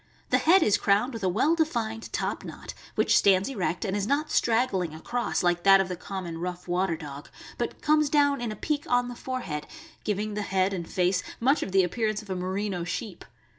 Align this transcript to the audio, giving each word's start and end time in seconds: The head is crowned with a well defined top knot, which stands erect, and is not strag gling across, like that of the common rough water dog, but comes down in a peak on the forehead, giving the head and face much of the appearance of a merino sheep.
The 0.31 0.39
head 0.39 0.63
is 0.63 0.79
crowned 0.79 1.13
with 1.13 1.23
a 1.23 1.29
well 1.29 1.53
defined 1.53 2.11
top 2.11 2.43
knot, 2.43 2.73
which 2.95 3.15
stands 3.15 3.49
erect, 3.49 3.85
and 3.85 3.95
is 3.95 4.07
not 4.07 4.29
strag 4.29 4.71
gling 4.71 4.97
across, 4.97 5.43
like 5.43 5.61
that 5.61 5.79
of 5.79 5.89
the 5.89 5.95
common 5.95 6.39
rough 6.39 6.67
water 6.67 6.97
dog, 6.97 7.29
but 7.59 7.83
comes 7.83 8.09
down 8.09 8.41
in 8.41 8.51
a 8.51 8.55
peak 8.55 8.85
on 8.89 9.09
the 9.09 9.15
forehead, 9.15 9.67
giving 10.03 10.33
the 10.33 10.41
head 10.41 10.73
and 10.73 10.89
face 10.89 11.21
much 11.39 11.61
of 11.61 11.71
the 11.71 11.83
appearance 11.83 12.23
of 12.23 12.31
a 12.31 12.35
merino 12.35 12.83
sheep. 12.83 13.23